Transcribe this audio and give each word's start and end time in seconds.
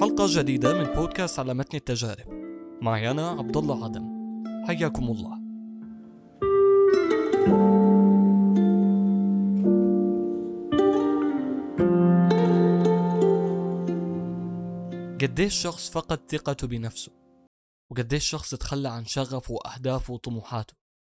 حلقة 0.00 0.26
جديدة 0.28 0.74
من 0.74 0.84
بودكاست 0.84 1.38
على 1.38 1.54
متن 1.54 1.76
التجارب. 1.76 2.26
معي 2.82 3.10
أنا 3.10 3.28
عبد 3.28 3.56
الله 3.56 3.84
عدم. 3.84 4.04
حياكم 4.66 5.04
الله. 5.04 5.38
قديش 15.22 15.54
شخص 15.54 15.90
فقد 15.90 16.20
ثقته 16.28 16.66
بنفسه؟ 16.66 17.12
وقديش 17.90 18.24
شخص 18.24 18.54
تخلى 18.54 18.88
عن 18.88 19.04
شغفه 19.04 19.54
وأهدافه 19.54 20.14
وطموحاته؟ 20.14 20.74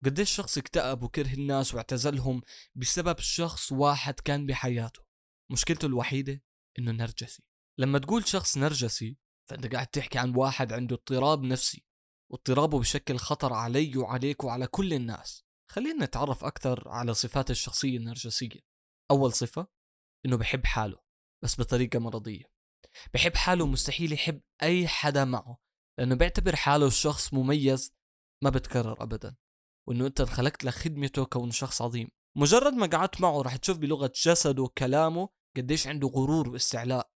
قديش 0.06 0.30
شخص 0.30 0.58
اكتئب 0.58 1.04
وكره 1.04 1.34
الناس 1.34 1.74
واعتزلهم 1.74 2.42
بسبب 2.76 3.20
شخص 3.20 3.72
واحد 3.72 4.14
كان 4.14 4.46
بحياته؟ 4.46 5.02
مشكلته 5.52 5.86
الوحيدة 5.86 6.42
إنه 6.80 6.92
نرجسي. 6.92 7.49
لما 7.80 8.00
تقول 8.00 8.28
شخص 8.28 8.58
نرجسي 8.58 9.18
فأنت 9.50 9.74
قاعد 9.74 9.88
تحكي 9.88 10.20
عن 10.20 10.36
واحد 10.36 10.74
عنده 10.74 10.96
اضطراب 10.96 11.44
نفسي 11.44 11.86
واضطرابه 12.32 12.80
بشكل 12.80 13.18
خطر 13.18 13.54
علي 13.54 13.98
وعليك 13.98 14.44
وعلى 14.44 14.68
كل 14.68 14.94
الناس. 14.94 15.46
خلينا 15.72 16.06
نتعرف 16.06 16.46
أكثر 16.46 16.90
على 16.90 17.14
صفات 17.14 17.52
الشخصية 17.52 17.98
النرجسية. 17.98 18.60
أول 19.12 19.34
صفة 19.34 19.68
إنه 20.26 20.38
بحب 20.38 20.66
حاله 20.66 21.00
بس 21.44 21.62
بطريقة 21.62 22.00
مرضية. 22.00 22.44
بحب 23.14 23.36
حاله 23.36 23.66
مستحيل 23.66 24.14
يحب 24.14 24.42
أي 24.64 24.88
حدا 24.88 25.26
معه 25.26 25.58
لأنه 26.00 26.16
بيعتبر 26.16 26.56
حاله 26.56 26.88
الشخص 26.88 27.34
مميز 27.34 27.94
ما 28.44 28.50
بتكرر 28.50 29.04
أبدا. 29.04 29.36
وإنه 29.88 30.08
أنت 30.08 30.22
انخلقت 30.22 30.64
لخدمته 30.64 31.26
كونه 31.26 31.52
شخص 31.52 31.82
عظيم. 31.82 32.10
مجرد 32.38 32.74
ما 32.74 32.88
قعدت 32.88 33.22
معه 33.22 33.42
راح 33.42 33.56
تشوف 33.56 33.78
بلغة 33.78 34.12
جسده 34.16 34.64
وكلامه 34.64 35.30
قديش 35.58 35.88
عنده 35.88 36.08
غرور 36.08 36.50
واستعلاء. 36.50 37.12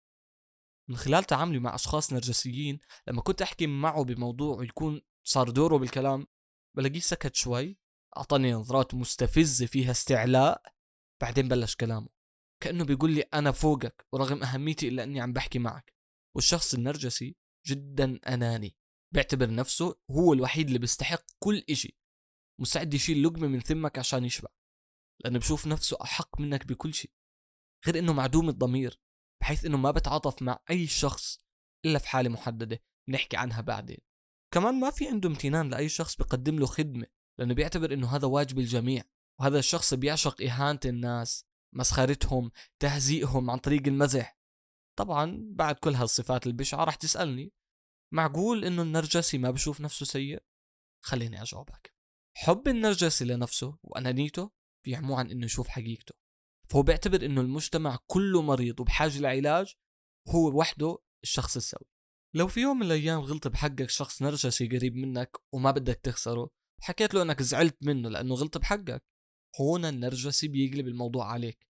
من 0.93 0.99
خلال 0.99 1.25
تعاملي 1.25 1.59
مع 1.59 1.75
أشخاص 1.75 2.13
نرجسيين 2.13 2.79
لما 3.09 3.23
كنت 3.23 3.43
أحكي 3.43 3.67
معه 3.67 4.05
بموضوع 4.05 4.57
ويكون 4.57 5.01
صار 5.27 5.51
دوره 5.51 5.77
بالكلام 5.77 6.27
بلاقيه 6.77 7.01
سكت 7.01 7.35
شوي 7.35 7.79
أعطاني 8.17 8.53
نظرات 8.53 8.95
مستفزة 8.95 9.67
فيها 9.67 9.91
استعلاء 9.91 10.63
بعدين 11.23 11.49
بلش 11.49 11.77
كلامه. 11.77 12.09
كأنه 12.63 12.85
بيقول 12.85 13.15
لي 13.15 13.21
أنا 13.21 13.53
فوقك 13.53 14.07
ورغم 14.13 14.43
أهميتي 14.43 14.89
إلا 14.89 15.03
أني 15.03 15.21
عم 15.21 15.33
بحكي 15.33 15.59
معك. 15.59 15.95
والشخص 16.37 16.75
النرجسي 16.75 17.37
جدا 17.67 18.21
أناني 18.29 18.77
بيعتبر 19.15 19.55
نفسه 19.55 19.97
هو 20.11 20.33
الوحيد 20.33 20.67
اللي 20.67 20.79
بيستحق 20.79 21.25
كل 21.39 21.65
إشي. 21.71 21.99
مستعد 22.61 22.95
يشيل 22.95 23.23
لقمة 23.23 23.49
من 23.49 23.61
ثمك 23.61 23.99
عشان 23.99 24.25
يشبع 24.25 24.49
لأنه 25.25 25.39
بشوف 25.39 25.67
نفسه 25.67 25.97
أحق 26.03 26.41
منك 26.41 26.67
بكل 26.67 26.95
شيء 26.95 27.11
غير 27.87 27.99
إنه 27.99 28.13
معدوم 28.13 28.49
الضمير. 28.49 29.01
بحيث 29.43 29.65
إنه 29.65 29.77
ما 29.77 29.91
بتعاطف 29.91 30.43
مع 30.43 30.59
أي 30.71 30.87
شخص 30.87 31.39
إلا 31.85 31.99
في 31.99 32.09
حالة 32.09 32.29
محددة 32.29 32.81
بنحكي 33.09 33.37
عنها 33.37 33.61
بعدين. 33.61 33.99
كمان 34.55 34.81
ما 34.81 34.91
في 34.91 35.09
عنده 35.09 35.29
امتنان 35.29 35.71
لأي 35.71 35.89
شخص 35.89 36.17
بيقدم 36.17 36.59
له 36.59 36.67
خدمة 36.67 37.07
لأنه 37.39 37.55
بيعتبر 37.55 37.93
إنه 37.93 38.17
هذا 38.17 38.27
واجب 38.27 38.59
الجميع 38.59 39.05
وهذا 39.41 39.59
الشخص 39.59 39.95
بيعشق 39.95 40.43
إهانة 40.43 40.81
الناس 40.85 41.47
مسخرتهم 41.75 42.51
تهزيئهم 42.79 43.51
عن 43.51 43.59
طريق 43.59 43.87
المزح. 43.87 44.39
طبعا 44.99 45.39
بعد 45.43 45.75
كل 45.75 45.95
هالصفات 45.95 46.47
البشعة 46.47 46.85
رح 46.85 46.95
تسألني 46.95 47.53
معقول 48.13 48.65
إنه 48.65 48.83
النرجسي 48.83 49.39
ما 49.39 49.51
بشوف 49.51 49.81
نفسه 49.81 50.07
سيء؟ 50.07 50.43
خليني 51.05 51.43
أجاوبك. 51.43 51.95
حب 52.37 52.69
النرجسي 52.69 53.25
لنفسه 53.25 53.79
وأنانيته 53.83 54.51
بيعموه 54.85 55.19
عن 55.19 55.31
إنه 55.31 55.45
يشوف 55.45 55.69
حقيقته. 55.69 56.22
فهو 56.73 56.83
بيعتبر 56.83 57.25
إنه 57.25 57.41
المجتمع 57.41 57.99
كله 58.07 58.43
مريض 58.43 58.81
وبحاجة 58.81 59.19
لعلاج 59.19 59.75
هو 60.29 60.59
وحده 60.59 60.99
الشخص 61.23 61.57
السوي. 61.57 61.87
لو 62.35 62.49
في 62.49 62.61
يوم 62.61 62.77
من 62.79 62.87
الأيام 62.87 63.21
غلط 63.21 63.49
بحقك 63.49 63.91
شخص 63.91 64.23
نرجسي 64.23 64.67
قريب 64.67 64.95
منك 64.95 65.37
وما 65.55 65.71
بدك 65.71 65.97
تخسره 65.97 66.51
حكيت 66.83 67.15
له 67.15 67.23
إنك 67.23 67.43
زعلت 67.43 67.77
منه 67.83 68.09
لأنه 68.09 68.35
غلط 68.35 68.59
بحقك. 68.59 69.05
هون 69.61 69.85
النرجسي 69.85 70.49
بيقلب 70.49 70.89
الموضوع 70.89 71.33
عليك. 71.33 71.69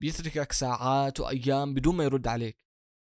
بيتركك 0.00 0.52
ساعات 0.52 1.20
وأيام 1.20 1.74
بدون 1.74 1.96
ما 1.96 2.04
يرد 2.04 2.26
عليك. 2.26 2.58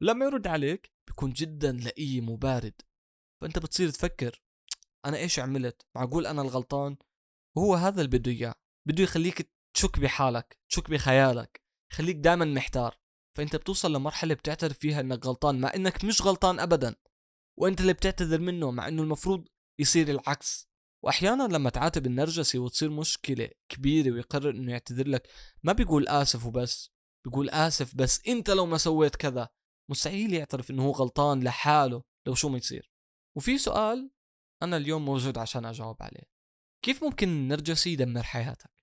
لما 0.02 0.24
يرد 0.24 0.46
عليك 0.46 0.92
بيكون 1.08 1.32
جدا 1.32 1.72
لئيم 1.72 2.30
وبارد 2.30 2.82
فأنت 3.42 3.58
بتصير 3.58 3.90
تفكر 3.90 4.42
أنا 5.06 5.16
إيش 5.16 5.38
عملت؟ 5.38 5.86
معقول 5.96 6.26
أنا 6.26 6.42
الغلطان؟ 6.42 6.96
وهو 7.56 7.74
هذا 7.74 8.02
اللي 8.02 8.18
بده 8.18 8.32
إياه. 8.32 8.54
بده 8.88 9.02
يخليك 9.02 9.40
تشك 9.80 9.98
بحالك 9.98 10.58
تشك 10.68 10.91
بخيالك 10.91 11.62
يخليك 11.92 12.16
دائما 12.16 12.44
محتار. 12.44 13.00
فأنت 13.36 13.56
بتوصل 13.56 13.92
لمرحلة 13.92 14.34
بتعترف 14.34 14.78
فيها 14.78 15.00
إنك 15.00 15.26
غلطان 15.26 15.60
مع 15.60 15.74
إنك 15.74 16.04
مش 16.04 16.22
غلطان 16.22 16.60
ابدا. 16.60 16.96
وأنت 17.58 17.80
اللي 17.80 17.92
بتعتذر 17.92 18.41
منه 18.41 18.70
مع 18.70 18.88
إنه 18.88 19.02
المفروض 19.02 19.48
يصير 19.80 20.08
العكس. 20.08 20.68
واحيانا 21.04 21.42
لما 21.42 21.70
تعاتب 21.70 22.06
النرجسي 22.06 22.58
وتصير 22.58 22.91
مشكلة 22.91 23.50
كبيرة 23.68 24.10
ويقرر 24.10 24.50
إنه 24.50 24.72
يعتذر 24.72 25.08
لك 25.08 25.28
ما 25.62 25.72
بيقول 25.72 26.08
آسف 26.08 26.47
وبس 26.47 26.91
بيقول 27.26 27.50
آسف 27.50 27.94
بس 27.94 28.28
أنت 28.28 28.50
لو 28.50 28.66
ما 28.66 28.78
سويت 28.78 29.16
كذا. 29.16 29.48
مستحيل 29.91 30.34
يعترف 30.34 30.70
إنه 30.70 30.84
هو 30.84 30.91
غلطان 30.91 31.44
لحاله 31.44 32.02
لو 32.26 32.34
شو 32.34 32.48
ما 32.48 32.58
يصير. 32.58 32.92
وفي 33.36 33.58
سؤال 33.58 34.10
أنا 34.62 34.76
اليوم 34.76 35.04
موجود 35.04 35.38
عشان 35.38 35.64
أجاوب 35.64 35.97
عليه. 36.02 36.30
كيف 36.84 37.04
ممكن 37.04 37.28
النرجسي 37.28 37.92
يدمر 37.92 38.22
حياتك؟ 38.22 38.79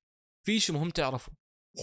في 0.48 0.60
شيء 0.60 0.76
مهم 0.76 0.90
تعرفه 0.90 1.32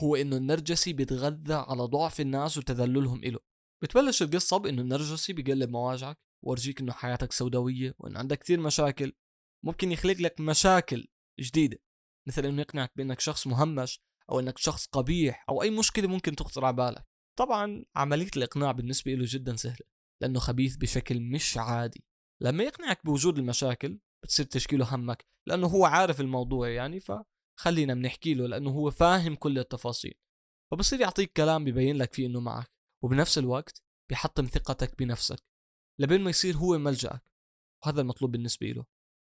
هو 0.03 0.17
إنه 0.17 0.37
النرجسي 0.37 0.93
بيتغذى 0.93 1.55
على 1.55 1.83
ضعف 1.83 2.21
الناس 2.21 2.59
وتذللهم 2.59 3.25
إله. 3.25 3.39
بتبلش 3.83 4.23
القصة 4.23 4.57
بانه 4.57 4.83
النرجسي 4.83 5.33
بيقلب 5.33 5.71
مواجعك 5.71 6.19
وورجيك 6.45 6.81
إنه 6.81 6.93
حياتك 6.93 7.33
سوداوية 7.33 7.95
وانه 7.99 8.19
عندك 8.19 8.39
كثير 8.39 8.61
مشاكل. 8.61 9.13
ممكن 9.65 9.93
يخلق 9.93 10.21
لك 10.21 10.41
مشاكل 10.41 11.09
جديدة 11.41 11.79
مثل 12.29 12.47
إنه 12.47 12.61
يقنعك 12.61 12.93
بإنك 12.97 13.21
شخص 13.21 13.47
مهمش 13.47 14.01
أو 14.31 14.41
إنك 14.41 14.59
شخص 14.59 14.87
قبيح 14.87 15.45
أو 15.49 15.63
أي 15.63 15.71
مشكلة 15.71 16.09
ممكن 16.09 16.37
تخطر 16.37 16.65
على 16.65 16.77
بالك. 16.77 17.07
طبعا 17.39 17.85
عملية 17.97 18.31
الإقناع 18.37 18.73
بالنسبة 18.73 19.15
له 19.15 19.25
جدا 19.29 19.57
سهلة 19.57 19.87
لأنه 20.23 20.41
خبيث 20.41 20.77
بشكل 20.77 21.21
مش 21.21 21.59
عادي. 21.59 22.05
لما 22.43 22.65
يقنعك 22.65 23.05
بوجود 23.05 23.39
المشاكل 23.39 23.99
بتصير 24.25 24.47
تشكيله 24.47 24.95
همك 24.95 25.27
لأنه 25.49 25.67
هو 25.67 25.85
عارف 25.85 26.21
الموضوع 26.21 26.69
يعني 26.69 27.01
فخلينا 27.59 27.95
بنحكي 27.95 28.35
له 28.35 28.47
لأنه 28.47 28.71
هو 28.71 28.91
فاهم 28.91 29.35
كل 29.35 29.59
التفاصيل. 29.59 30.15
فبصير 30.71 31.01
يعطيك 31.01 31.33
كلام 31.33 31.65
بيبين 31.65 31.97
لك 31.97 32.15
فيه 32.15 32.27
إنه 32.27 32.41
معك 32.41 32.71
وبنفس 33.05 33.39
الوقت 33.39 33.83
بيحطم 34.09 34.45
ثقتك 34.45 34.99
بنفسك 34.99 35.43
لبين 36.01 36.21
ما 36.21 36.31
يصير 36.31 36.57
هو 36.57 36.79
ملجأك. 36.79 37.23
وهذا 37.85 38.01
المطلوب 38.01 38.33
بالنسبة 38.33 38.67
له 38.67 38.85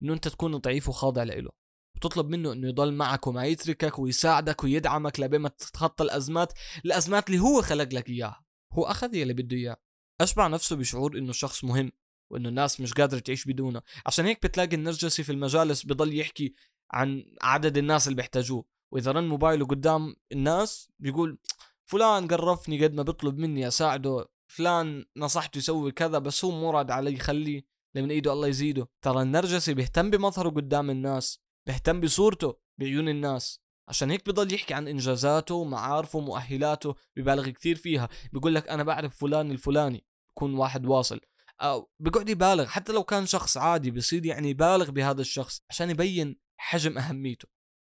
إنه 0.04 0.14
أنت 0.14 0.28
تكون 0.28 0.58
ضعيف 0.58 0.90
وخاضع 0.90 1.24
له 1.24 1.52
وتطلب 1.96 2.30
منه 2.30 2.54
إنه 2.54 2.68
يضل 2.68 2.94
معك 2.94 3.28
وما 3.28 3.46
يتركك 3.46 4.00
ويساعدك 4.00 4.64
ويدعمك 4.64 5.20
لبين 5.20 5.42
ما 5.42 5.50
تتخطى 5.50 6.04
الأزمات 6.04 6.54
الأزمات 6.86 7.28
اللي 7.30 7.40
هو 7.40 7.62
خلق 7.62 7.94
لك 7.94 8.10
إياها. 8.10 8.46
هو 8.74 8.84
أخذ 8.84 9.16
يلي 9.16 9.34
بده 9.34 9.58
اياه 9.58 9.78
أشبع 10.22 10.48
نفسه 10.48 10.76
بشعور 10.76 11.18
إنه 11.18 11.32
شخص 11.32 11.64
مهم 11.64 11.92
وإنه 12.32 12.50
الناس 12.50 12.82
مش 12.82 12.94
قادرة 12.94 13.20
تعيش 13.20 13.46
بدونه. 13.46 13.82
عشان 14.06 14.26
هيك 14.26 14.46
بتلاقي 14.46 14.76
النرجسي 14.76 15.24
في 15.24 15.32
المجالس 15.32 15.86
بضل 15.86 16.20
يحكي 16.20 16.54
عن 16.94 17.26
عدد 17.42 17.78
الناس 17.78 18.08
اللي 18.08 18.16
بيحتاجوه. 18.16 18.66
وإذا 18.92 19.12
رن 19.12 19.28
موبايله 19.28 19.66
قدام 19.66 20.16
الناس 20.32 20.92
بيقول 21.00 21.40
فلان 21.86 22.28
قرفني 22.28 22.84
قد 22.84 22.94
ما 22.94 23.04
بيطلب 23.04 23.38
مني 23.38 23.68
أساعده 23.68 24.30
فلان 24.48 25.06
نصحته 25.18 25.58
يسوي 25.58 25.92
كذا 25.92 26.20
بس 26.20 26.46
هو 26.46 26.52
مو 26.52 26.72
راد 26.72 26.92
علي 26.92 27.18
خليه 27.18 27.66
لمن 27.96 28.12
إيده 28.12 28.34
الله 28.34 28.48
يزيده. 28.48 28.90
ترى 29.02 29.22
النرجسي 29.22 29.74
بيهتم 29.74 30.10
بمظهره 30.10 30.50
قدام 30.50 30.90
الناس 30.90 31.40
بيهتم 31.68 32.00
بصورته 32.02 32.58
بعيون 32.80 33.10
الناس. 33.10 33.64
عشان 33.88 34.12
هيك 34.12 34.30
بضل 34.30 34.54
يحكي 34.54 34.74
عن 34.74 34.88
إنجازاته 34.88 35.56
ومعارفه 35.56 36.20
ومؤهلاته 36.20 36.96
ببالغ 37.16 37.50
كثير 37.50 37.76
فيها. 37.76 38.10
بيقول 38.34 38.56
لك 38.56 38.70
أنا 38.70 38.84
بعرف 38.84 39.18
فلان 39.18 39.52
الفلاني 39.52 40.06
بكون 40.36 40.54
واحد 40.54 40.86
واصل. 40.86 41.20
أو 41.62 41.90
بيقعد 42.00 42.30
يبالغ 42.30 42.66
حتى 42.66 42.94
لو 42.94 43.04
كان 43.04 43.26
شخص 43.26 43.58
عادي 43.58 43.92
بصير 43.92 44.26
يعني 44.26 44.50
يبالغ 44.50 44.92
بهذا 44.92 45.22
الشخص. 45.22 45.62
عشان 45.70 45.90
يبين 45.90 46.43
حجم 46.58 46.98
أهميته. 46.98 47.48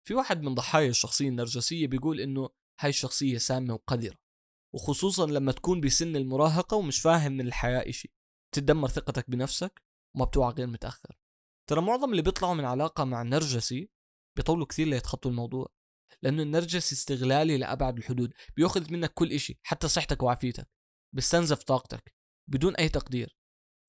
في 0.08 0.14
واحد 0.14 0.42
من 0.42 0.56
ضحايا 0.56 0.90
الشخصية 0.90 1.30
النرجسية 1.30 1.88
بيقول 1.88 2.22
إنه 2.22 2.50
هاي 2.80 2.90
الشخصية 2.90 3.38
سامة 3.38 3.74
وقذرة 3.74 4.18
وخصوصا 4.76 5.26
لما 5.26 5.52
تكون 5.52 5.82
بسن 5.82 6.16
المراهقة 6.16 6.78
ومش 6.78 7.02
فاهم 7.02 7.32
من 7.32 7.48
الحياة 7.48 7.90
إشي. 7.90 8.14
تدمر 8.56 8.88
ثقتك 8.88 9.30
بنفسك 9.30 9.84
وما 10.16 10.26
بتوعى 10.26 10.54
غير 10.54 10.68
متأخر. 10.68 11.18
ترى 11.70 11.82
معظم 11.82 12.12
اللي 12.12 12.22
بيطلعوا 12.22 12.54
من 12.54 12.66
علاقة 12.66 13.04
مع 13.04 13.22
نرجسي 13.24 13.90
بيطولوا 14.38 14.66
كثير 14.66 14.88
ليتخطوا 14.88 15.32
الموضوع 15.32 15.68
لأنه 16.22 16.44
النرجسي 16.44 16.96
استغلالي 16.96 17.58
لأبعد 17.58 17.98
الحدود 17.98 18.34
بيأخذ 18.56 18.94
منك 18.94 19.14
كل 19.14 19.32
إشي 19.32 19.60
حتى 19.64 19.88
صحتك 19.88 20.24
وعافيتك 20.24 20.70
بيستنزف 21.16 21.64
طاقتك 21.64 22.16
بدون 22.48 22.76
أي 22.76 22.90
تقدير. 22.90 23.38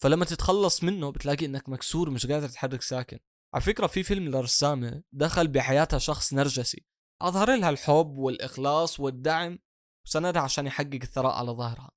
فلما 0.02 0.24
تتخلص 0.24 0.84
منه 0.84 1.12
بتلاقي 1.12 1.46
إنك 1.46 1.68
مكسور 1.68 2.10
مش 2.10 2.26
قادر 2.26 2.48
تتحرك 2.48 2.82
ساكن. 2.82 3.18
على 3.54 3.62
فكرة 3.62 3.86
في 3.86 4.02
فيلم 4.02 4.28
لرسامة 4.28 5.02
دخل 5.12 5.48
بحياتها 5.48 5.98
شخص 5.98 6.34
نرجسي. 6.34 6.86
أظهر 7.22 7.56
لها 7.56 7.70
الحب 7.70 8.18
والإخلاص 8.18 9.00
والدعم 9.00 9.58
وسندها 10.06 10.42
عشان 10.42 10.66
يحقق 10.66 10.98
الثراء 11.02 11.32
على 11.32 11.50
ظهرها. 11.50 11.90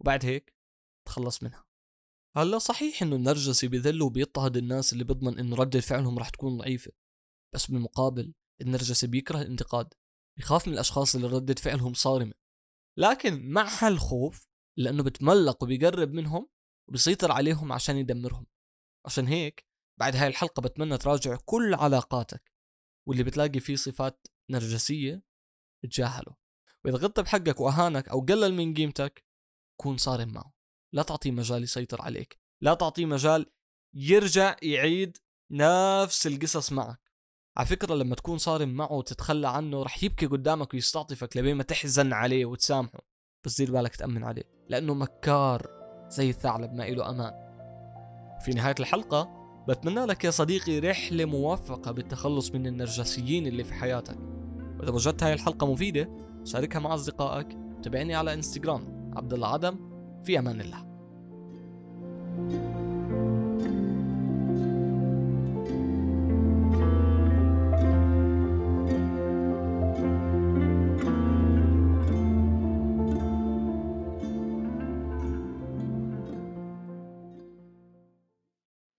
وبعد 0.00 0.24
هيك 0.24 0.54
تخلص 1.06 1.42
منها. 1.42 1.64
هلا 2.36 2.58
صحيح 2.58 3.02
إنه 3.02 3.16
النرجسي 3.16 3.68
بذل 3.68 4.02
وبيضطهد 4.02 4.56
الناس 4.56 4.92
اللي 4.92 5.04
بيضمن 5.04 5.38
إنه 5.38 5.56
ردة 5.56 5.80
فعلهم 5.80 6.18
رح 6.18 6.28
تكون 6.28 6.58
ضعيفة. 6.58 6.92
بس 7.54 7.70
بالمقابل 7.70 8.34
النرجسي 8.60 9.06
بيكره 9.06 9.42
الانتقاد. 9.42 9.94
بيخاف 10.38 10.68
من 10.68 10.74
الأشخاص 10.74 11.14
اللي 11.14 11.26
ردة 11.26 11.54
فعلهم 11.54 11.94
صارمة. 11.94 12.34
لكن 12.98 13.50
مع 13.50 13.68
هالخوف 13.78 14.48
لأنه 14.78 15.02
بتملق 15.02 15.62
وبيقرب 15.62 16.12
منهم 16.12 16.48
وبيسيطر 16.88 17.32
عليهم 17.32 17.72
عشان 17.72 17.96
يدمرهم. 17.96 18.46
عشان 19.06 19.26
هيك 19.26 19.67
بعد 19.98 20.16
هاي 20.16 20.26
الحلقة 20.26 20.60
بتمنى 20.60 20.98
تراجع 20.98 21.36
كل 21.44 21.74
علاقاتك 21.74 22.52
واللي 23.08 23.22
بتلاقي 23.22 23.60
فيه 23.60 23.76
صفات 23.76 24.26
نرجسية 24.50 25.22
تجاهله. 25.82 26.36
وإذا 26.84 26.96
غضب 26.96 27.24
بحقك 27.24 27.60
وأهانك 27.60 28.08
أو 28.08 28.20
قلل 28.20 28.54
من 28.54 28.74
قيمتك 28.74 29.24
كون 29.80 29.96
صارم 29.96 30.28
معه. 30.28 30.52
لا 30.94 31.02
تعطيه 31.02 31.30
مجال 31.30 31.62
يسيطر 31.62 32.02
عليك. 32.02 32.38
لا 32.62 32.74
تعطيه 32.74 33.06
مجال 33.06 33.46
يرجع 33.94 34.56
يعيد 34.62 35.18
نفس 35.50 36.26
القصص 36.26 36.72
معك. 36.72 37.00
على 37.56 37.66
فكرة 37.66 37.94
لما 37.94 38.14
تكون 38.14 38.38
صارم 38.38 38.68
معه 38.68 38.92
وتتخلى 38.92 39.48
عنه 39.48 39.82
رح 39.82 40.04
يبكي 40.04 40.26
قدامك 40.26 40.74
ويستعطفك 40.74 41.36
لبين 41.36 41.56
ما 41.56 41.62
تحزن 41.62 42.12
عليه 42.12 42.44
وتسامحه. 42.44 43.00
بس 43.44 43.56
دير 43.60 43.72
بالك 43.72 43.96
تأمن 43.96 44.24
عليه. 44.24 44.44
لأنه 44.68 44.94
مكار 44.94 45.66
زي 46.08 46.30
الثعلب 46.30 46.72
ما 46.72 46.88
إله 46.88 47.10
أمان. 47.10 47.32
في 48.44 48.50
نهاية 48.50 48.74
الحلقة 48.80 49.38
بتمنى 49.68 50.04
لك 50.06 50.24
يا 50.24 50.30
صديقي 50.30 50.78
رحلة 50.78 51.24
موفقة 51.24 51.92
بالتخلص 51.92 52.50
من 52.50 52.66
النرجسيين 52.66 53.46
اللي 53.46 53.64
في 53.64 53.74
حياتك. 53.74 54.18
وإذا 54.80 54.90
وجدت 54.90 55.22
هاي 55.22 55.32
الحلقة 55.32 55.72
مفيدة 55.72 56.10
شاركها 56.44 56.78
مع 56.78 56.94
أصدقائك. 56.94 57.48
تابعني 57.82 58.14
على 58.14 58.34
إنستغرام 58.34 59.12
عبد 59.16 59.32
العدم 59.32 59.76
في 60.24 60.38
أمان 60.38 60.60
الله. 60.60 60.88
thank 62.38 62.52
you 62.52 62.77